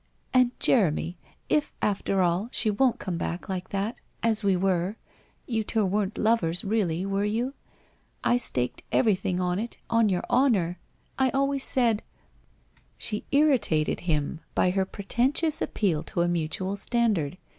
'And 0.33 0.49
Jeremy, 0.59 1.19
if 1.47 1.71
after 1.79 2.23
all, 2.23 2.49
she 2.51 2.71
won't 2.71 2.97
come 2.97 3.19
back 3.19 3.47
like 3.47 3.69
that— 3.69 3.99
as 4.23 4.43
we 4.43 4.55
were— 4.57 4.95
you 5.45 5.63
two 5.63 5.85
weren't 5.85 6.17
lovers, 6.17 6.63
really, 6.65 7.05
were 7.05 7.23
you? 7.23 7.53
I 8.23 8.37
staked 8.37 8.81
everything 8.91 9.39
on 9.39 9.59
it— 9.59 9.77
on 9.91 10.09
your 10.09 10.23
honour.... 10.27 10.79
I 11.19 11.29
always 11.29 11.63
said' 11.63 12.01
She 12.97 13.27
irritated 13.31 13.99
him 14.09 14.39
by 14.55 14.71
her 14.71 14.85
pretentious 14.87 15.61
appeal 15.61 16.01
to 16.05 16.21
a 16.21 16.27
mutual 16.27 16.77
standard. 16.77 17.37